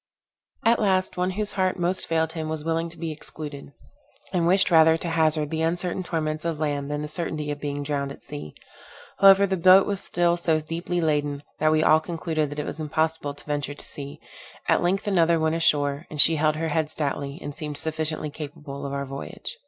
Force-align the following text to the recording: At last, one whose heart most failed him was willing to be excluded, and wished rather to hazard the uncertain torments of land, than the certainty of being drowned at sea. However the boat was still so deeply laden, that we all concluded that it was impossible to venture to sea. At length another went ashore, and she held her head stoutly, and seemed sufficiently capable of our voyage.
At 0.65 0.79
last, 0.79 1.15
one 1.15 1.29
whose 1.37 1.51
heart 1.51 1.77
most 1.77 2.07
failed 2.07 2.31
him 2.31 2.49
was 2.49 2.63
willing 2.63 2.89
to 2.89 2.97
be 2.97 3.11
excluded, 3.11 3.71
and 4.33 4.47
wished 4.47 4.71
rather 4.71 4.97
to 4.97 5.09
hazard 5.09 5.51
the 5.51 5.61
uncertain 5.61 6.01
torments 6.01 6.43
of 6.43 6.59
land, 6.59 6.89
than 6.89 7.03
the 7.03 7.07
certainty 7.07 7.51
of 7.51 7.59
being 7.59 7.83
drowned 7.83 8.11
at 8.11 8.23
sea. 8.23 8.55
However 9.19 9.45
the 9.45 9.57
boat 9.57 9.85
was 9.85 9.99
still 10.03 10.37
so 10.37 10.59
deeply 10.59 11.01
laden, 11.01 11.43
that 11.59 11.71
we 11.71 11.83
all 11.83 11.99
concluded 11.99 12.49
that 12.49 12.57
it 12.57 12.65
was 12.65 12.79
impossible 12.79 13.35
to 13.35 13.45
venture 13.45 13.75
to 13.75 13.85
sea. 13.85 14.19
At 14.67 14.81
length 14.81 15.05
another 15.07 15.39
went 15.39 15.53
ashore, 15.53 16.07
and 16.09 16.19
she 16.19 16.37
held 16.37 16.55
her 16.55 16.69
head 16.69 16.89
stoutly, 16.89 17.37
and 17.39 17.53
seemed 17.53 17.77
sufficiently 17.77 18.31
capable 18.31 18.87
of 18.87 18.93
our 18.93 19.05
voyage. 19.05 19.59